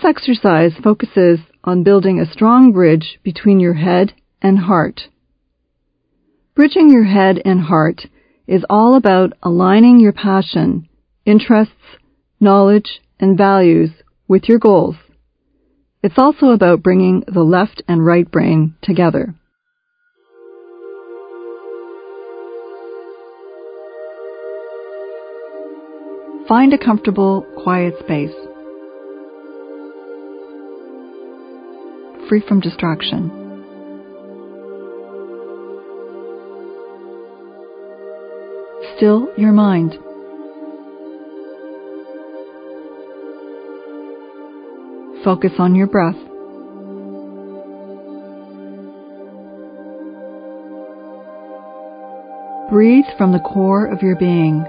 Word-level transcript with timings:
This 0.00 0.16
exercise 0.16 0.72
focuses 0.82 1.40
on 1.62 1.82
building 1.82 2.20
a 2.20 2.32
strong 2.32 2.72
bridge 2.72 3.18
between 3.22 3.60
your 3.60 3.74
head 3.74 4.14
and 4.40 4.58
heart. 4.58 5.02
Bridging 6.54 6.88
your 6.88 7.04
head 7.04 7.42
and 7.44 7.60
heart 7.60 8.06
is 8.46 8.64
all 8.70 8.94
about 8.94 9.34
aligning 9.42 10.00
your 10.00 10.12
passion, 10.12 10.88
interests, 11.26 11.74
knowledge, 12.40 13.02
and 13.18 13.36
values 13.36 13.90
with 14.26 14.48
your 14.48 14.58
goals. 14.58 14.96
It's 16.02 16.18
also 16.18 16.46
about 16.46 16.82
bringing 16.82 17.22
the 17.26 17.42
left 17.42 17.82
and 17.86 18.06
right 18.06 18.30
brain 18.30 18.76
together. 18.80 19.34
Find 26.48 26.72
a 26.72 26.78
comfortable, 26.78 27.44
quiet 27.62 27.98
space. 28.00 28.49
Free 32.30 32.44
from 32.46 32.60
distraction. 32.60 33.28
Still 38.96 39.32
your 39.36 39.50
mind. 39.50 39.98
Focus 45.24 45.50
on 45.58 45.74
your 45.74 45.88
breath. 45.88 46.14
Breathe 52.70 53.06
from 53.18 53.32
the 53.32 53.40
core 53.40 53.86
of 53.86 54.02
your 54.02 54.14
being. 54.14 54.64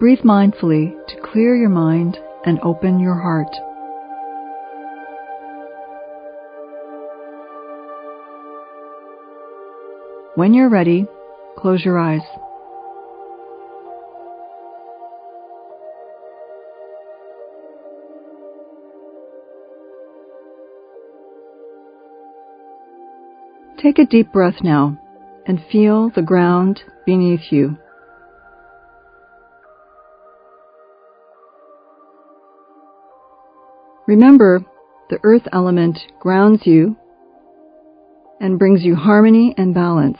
Breathe 0.00 0.20
mindfully 0.20 0.94
to 1.08 1.20
clear 1.20 1.56
your 1.56 1.70
mind 1.70 2.18
and 2.46 2.60
open 2.62 3.00
your 3.00 3.16
heart. 3.16 3.52
When 10.36 10.54
you're 10.54 10.68
ready, 10.68 11.08
close 11.56 11.84
your 11.84 11.98
eyes. 11.98 12.20
Take 23.82 23.98
a 23.98 24.06
deep 24.06 24.32
breath 24.32 24.62
now 24.62 24.96
and 25.44 25.60
feel 25.72 26.10
the 26.10 26.22
ground 26.22 26.84
beneath 27.04 27.50
you. 27.50 27.78
Remember, 34.08 34.64
the 35.10 35.18
earth 35.22 35.42
element 35.52 35.98
grounds 36.18 36.62
you 36.64 36.96
and 38.40 38.58
brings 38.58 38.82
you 38.82 38.96
harmony 38.96 39.54
and 39.58 39.74
balance. 39.74 40.16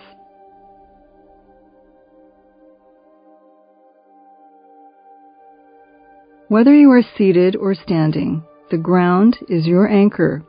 Whether 6.49 6.75
you 6.75 6.91
are 6.91 7.03
seated 7.17 7.57
or 7.57 7.75
standing, 7.75 8.45
the 8.71 8.77
ground 8.77 9.39
is 9.49 9.67
your 9.67 9.89
anchor 9.89 10.45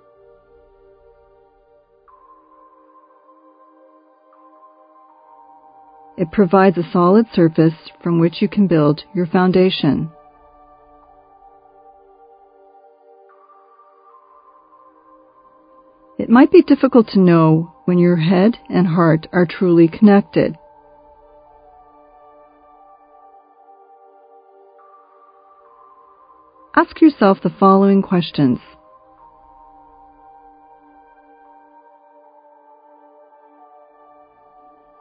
It 6.18 6.34
provides 6.34 6.78
a 6.78 6.84
solid 6.92 7.28
surface 7.34 7.92
from 8.04 8.20
which 8.20 8.42
you 8.42 8.50
can 8.50 8.68
build 8.68 9.04
your 9.16 9.26
foundation. 9.26 10.12
It 16.30 16.34
might 16.34 16.52
be 16.52 16.62
difficult 16.62 17.08
to 17.14 17.20
know 17.20 17.74
when 17.86 17.98
your 17.98 18.18
head 18.18 18.60
and 18.70 18.86
heart 18.86 19.26
are 19.34 19.48
truly 19.48 19.88
connected. 19.88 20.56
Ask 26.76 27.02
yourself 27.02 27.40
the 27.42 27.50
following 27.50 28.04
questions. 28.04 28.60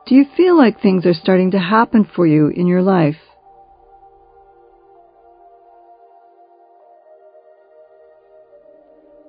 Do 0.07 0.15
you 0.15 0.25
feel 0.35 0.57
like 0.57 0.81
things 0.81 1.05
are 1.05 1.13
starting 1.13 1.51
to 1.51 1.59
happen 1.59 2.09
for 2.17 2.27
you 2.27 2.49
in 2.49 2.67
your 2.67 2.81
life? 2.81 3.28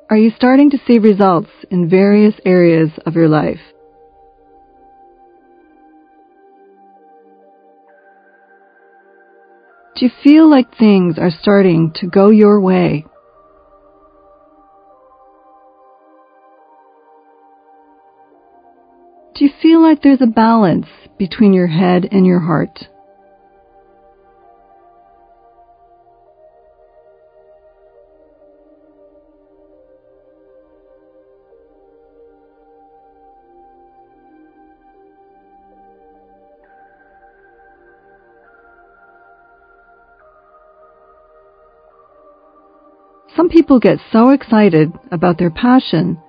Are 0.09 0.17
you 0.17 0.31
starting 0.35 0.71
to 0.71 0.79
see 0.87 0.97
results 0.97 1.51
in 1.69 1.87
various 1.87 2.33
areas 2.43 2.89
of 3.05 3.13
your 3.13 3.27
life? 3.29 3.59
Do 9.95 10.05
you 10.05 10.11
feel 10.23 10.49
like 10.49 10.75
things 10.75 11.19
are 11.19 11.29
starting 11.29 11.91
to 11.97 12.07
go 12.07 12.31
your 12.31 12.59
way? 12.59 13.05
Do 19.35 19.45
you 19.45 19.51
feel 19.61 19.79
like 19.79 20.01
there's 20.01 20.21
a 20.21 20.25
balance 20.25 20.87
between 21.19 21.53
your 21.53 21.67
head 21.67 22.07
and 22.11 22.25
your 22.25 22.39
heart? 22.39 22.79
Some 43.35 43.49
people 43.49 43.79
get 43.79 43.99
so 44.11 44.29
excited 44.31 44.91
about 45.11 45.37
their 45.37 45.51
passion 45.51 46.21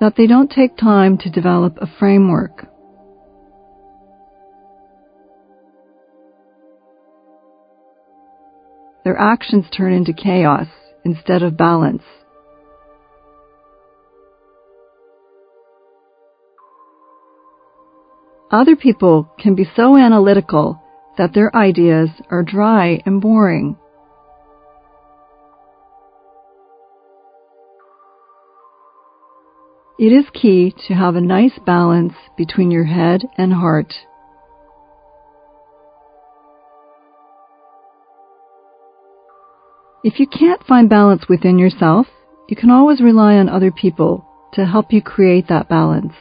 that 0.00 0.14
they 0.16 0.26
don't 0.26 0.50
take 0.50 0.76
time 0.76 1.18
to 1.18 1.30
develop 1.30 1.78
a 1.80 1.86
framework. 1.98 2.66
Their 9.04 9.18
actions 9.18 9.66
turn 9.76 9.92
into 9.92 10.12
chaos 10.12 10.66
instead 11.04 11.42
of 11.42 11.56
balance. 11.56 12.02
Other 18.50 18.76
people 18.76 19.28
can 19.38 19.54
be 19.54 19.68
so 19.76 19.96
analytical 19.96 20.80
that 21.18 21.34
their 21.34 21.54
ideas 21.54 22.08
are 22.30 22.42
dry 22.42 23.02
and 23.04 23.20
boring. 23.20 23.76
It 29.96 30.12
is 30.12 30.24
key 30.34 30.74
to 30.88 30.94
have 30.94 31.14
a 31.14 31.20
nice 31.20 31.56
balance 31.64 32.14
between 32.36 32.72
your 32.72 32.82
head 32.82 33.22
and 33.38 33.52
heart. 33.52 33.94
If 40.02 40.18
you 40.18 40.26
can't 40.26 40.66
find 40.66 40.90
balance 40.90 41.28
within 41.28 41.60
yourself, 41.60 42.08
you 42.48 42.56
can 42.56 42.70
always 42.70 43.00
rely 43.00 43.36
on 43.36 43.48
other 43.48 43.70
people 43.70 44.26
to 44.54 44.66
help 44.66 44.92
you 44.92 45.00
create 45.00 45.46
that 45.48 45.68
balance. 45.68 46.12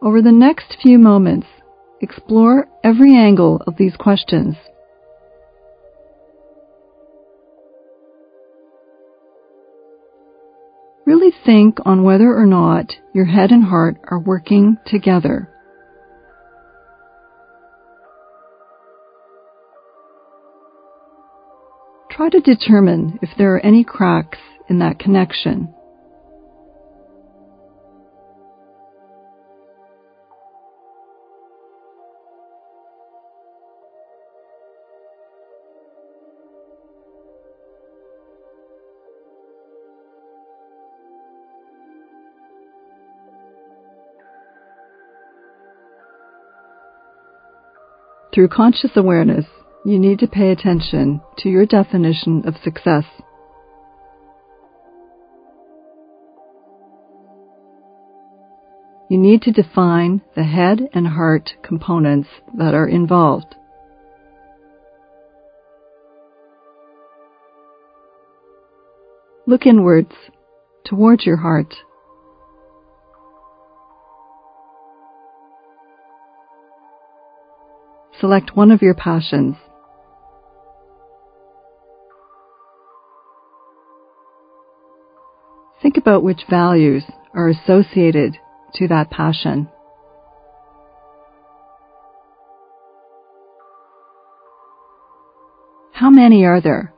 Over 0.00 0.22
the 0.22 0.32
next 0.32 0.76
few 0.80 0.98
moments, 0.98 1.48
explore 2.00 2.68
every 2.84 3.16
angle 3.16 3.62
of 3.66 3.76
these 3.78 3.96
questions 3.96 4.54
Think 11.44 11.78
on 11.84 12.04
whether 12.04 12.34
or 12.34 12.46
not 12.46 12.92
your 13.12 13.26
head 13.26 13.50
and 13.50 13.64
heart 13.64 13.96
are 14.08 14.18
working 14.18 14.78
together. 14.86 15.50
Try 22.10 22.28
to 22.30 22.40
determine 22.40 23.18
if 23.22 23.30
there 23.36 23.54
are 23.56 23.60
any 23.60 23.84
cracks 23.84 24.38
in 24.68 24.78
that 24.78 24.98
connection. 24.98 25.74
Through 48.34 48.48
conscious 48.48 48.90
awareness, 48.96 49.44
you 49.84 49.96
need 49.96 50.18
to 50.18 50.26
pay 50.26 50.50
attention 50.50 51.20
to 51.38 51.48
your 51.48 51.66
definition 51.66 52.42
of 52.48 52.56
success. 52.64 53.04
You 59.08 59.18
need 59.18 59.42
to 59.42 59.52
define 59.52 60.22
the 60.34 60.42
head 60.42 60.80
and 60.92 61.06
heart 61.06 61.50
components 61.62 62.28
that 62.58 62.74
are 62.74 62.88
involved. 62.88 63.54
Look 69.46 69.64
inwards, 69.64 70.14
towards 70.84 71.24
your 71.24 71.36
heart. 71.36 71.72
Select 78.24 78.56
one 78.56 78.70
of 78.70 78.80
your 78.80 78.94
passions. 78.94 79.54
Think 85.82 85.98
about 85.98 86.22
which 86.22 86.40
values 86.48 87.04
are 87.34 87.50
associated 87.50 88.38
to 88.76 88.88
that 88.88 89.10
passion. 89.10 89.68
How 95.92 96.08
many 96.08 96.46
are 96.46 96.62
there? 96.62 96.94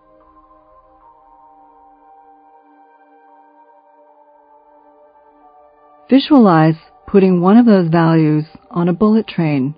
Visualize 6.09 6.77
putting 7.09 7.41
one 7.41 7.57
of 7.57 7.67
those 7.67 7.89
values 7.89 8.45
on 8.71 8.89
a 8.89 8.93
bullet 8.93 9.27
train. 9.27 9.75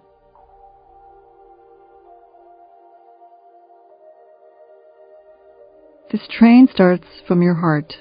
This 6.10 6.26
train 6.30 6.68
starts 6.72 7.06
from 7.26 7.42
your 7.42 7.54
heart. 7.54 7.92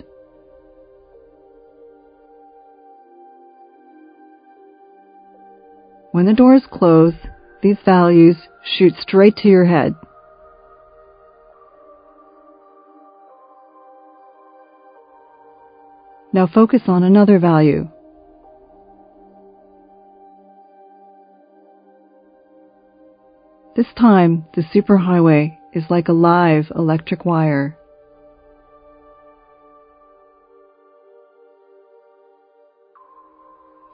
When 6.14 6.26
the 6.26 6.34
doors 6.34 6.64
close, 6.72 7.14
these 7.62 7.78
values 7.84 8.38
shoot 8.64 8.94
straight 9.02 9.36
to 9.38 9.50
your 9.50 9.66
head. 9.66 9.94
Now 16.32 16.48
focus 16.48 16.84
on 16.88 17.04
another 17.04 17.40
value. 17.40 17.90
This 23.76 23.88
time, 23.98 24.46
the 24.56 24.64
superhighway 24.64 25.58
is 25.74 25.84
like 25.90 26.08
a 26.08 26.14
live 26.14 26.72
electric 26.76 27.26
wire. 27.26 27.78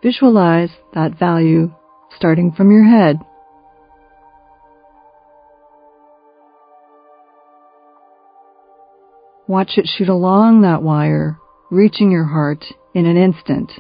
Visualize 0.04 0.72
that 0.94 1.18
value 1.18 1.72
starting 2.14 2.52
from 2.52 2.72
your 2.72 2.84
head. 2.84 3.20
Watch 9.48 9.78
it 9.78 9.88
shoot 9.88 10.10
along 10.10 10.62
that 10.62 10.84
wire, 10.84 11.38
reaching 11.72 12.12
your 12.12 12.26
heart 12.26 12.66
in 12.94 13.06
an 13.06 13.16
instant. 13.16 13.72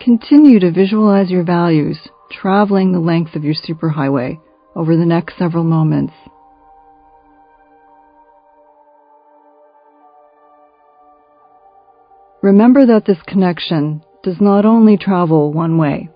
Continue 0.00 0.60
to 0.60 0.72
visualize 0.72 1.30
your 1.30 1.44
values 1.44 2.08
traveling 2.30 2.92
the 2.92 3.00
length 3.00 3.36
of 3.36 3.44
your 3.44 3.54
superhighway 3.54 4.40
over 4.74 4.96
the 4.96 5.04
next 5.04 5.38
several 5.38 5.64
moments. 5.64 6.14
Remember 12.42 12.84
that 12.86 13.04
this 13.06 13.22
connection 13.24 14.02
does 14.24 14.40
not 14.40 14.64
only 14.64 14.96
travel 14.96 15.52
one 15.52 15.78
way. 15.78 16.08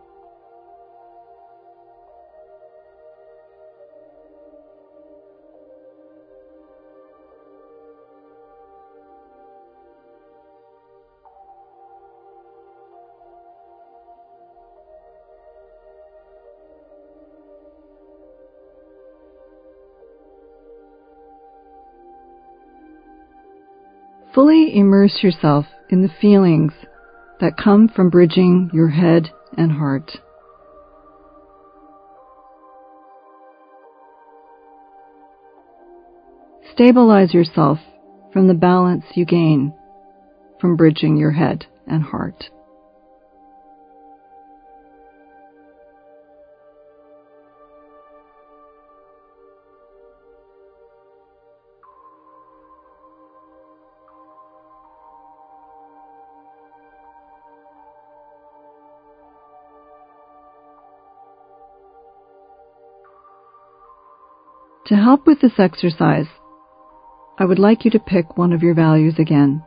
Fully 24.34 24.76
immerse 24.76 25.22
yourself 25.22 25.66
in 25.88 26.02
the 26.02 26.12
feelings 26.20 26.72
that 27.40 27.56
come 27.56 27.88
from 27.88 28.10
bridging 28.10 28.70
your 28.72 28.88
head 28.88 29.30
and 29.56 29.72
heart. 29.72 30.18
Stabilize 36.72 37.32
yourself 37.32 37.78
from 38.32 38.48
the 38.48 38.54
balance 38.54 39.04
you 39.14 39.24
gain 39.24 39.72
from 40.60 40.76
bridging 40.76 41.16
your 41.16 41.32
head 41.32 41.66
and 41.86 42.02
heart. 42.02 42.44
To 64.86 64.94
help 64.94 65.26
with 65.26 65.40
this 65.40 65.58
exercise, 65.58 66.28
I 67.40 67.44
would 67.44 67.58
like 67.58 67.84
you 67.84 67.90
to 67.90 67.98
pick 67.98 68.38
one 68.38 68.52
of 68.52 68.62
your 68.62 68.74
values 68.74 69.14
again. 69.18 69.64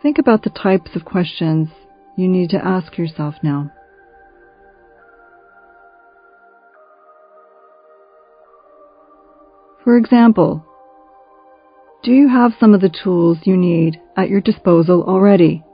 Think 0.00 0.16
about 0.16 0.44
the 0.44 0.50
types 0.50 0.92
of 0.94 1.04
questions 1.04 1.68
you 2.16 2.26
need 2.26 2.48
to 2.50 2.64
ask 2.64 2.96
yourself 2.96 3.34
now. 3.42 3.70
For 9.84 9.98
example, 9.98 10.64
do 12.02 12.12
you 12.12 12.28
have 12.28 12.52
some 12.58 12.72
of 12.72 12.80
the 12.80 12.88
tools 13.02 13.38
you 13.42 13.58
need 13.58 14.00
at 14.16 14.30
your 14.30 14.40
disposal 14.40 15.04
already? 15.06 15.64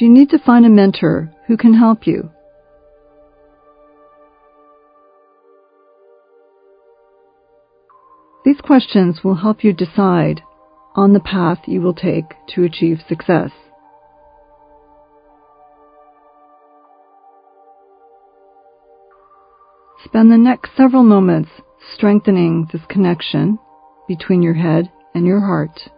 Do 0.00 0.06
you 0.06 0.12
need 0.12 0.30
to 0.30 0.38
find 0.38 0.64
a 0.64 0.70
mentor 0.70 1.30
who 1.46 1.58
can 1.58 1.74
help 1.74 2.06
you? 2.06 2.30
These 8.46 8.62
questions 8.62 9.22
will 9.22 9.34
help 9.34 9.62
you 9.62 9.74
decide 9.74 10.40
on 10.96 11.12
the 11.12 11.20
path 11.20 11.58
you 11.66 11.82
will 11.82 11.92
take 11.92 12.24
to 12.54 12.64
achieve 12.64 13.00
success. 13.06 13.50
Spend 20.02 20.32
the 20.32 20.38
next 20.38 20.70
several 20.78 21.02
moments 21.02 21.50
strengthening 21.94 22.70
this 22.72 22.86
connection 22.88 23.58
between 24.08 24.40
your 24.40 24.54
head 24.54 24.90
and 25.14 25.26
your 25.26 25.40
heart. 25.40 25.90